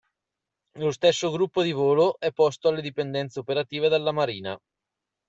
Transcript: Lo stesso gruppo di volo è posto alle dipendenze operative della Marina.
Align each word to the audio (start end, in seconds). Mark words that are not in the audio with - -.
Lo 0.79 0.89
stesso 0.89 1.29
gruppo 1.29 1.61
di 1.61 1.73
volo 1.73 2.17
è 2.17 2.31
posto 2.31 2.69
alle 2.69 2.81
dipendenze 2.81 3.37
operative 3.37 3.87
della 3.87 4.11
Marina. 4.11 4.57